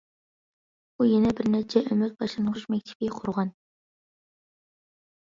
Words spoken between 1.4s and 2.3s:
نەچچە ئۈمىد